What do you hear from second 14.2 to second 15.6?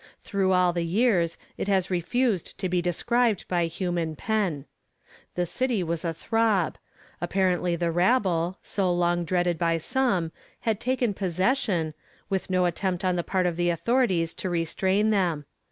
to restrain them.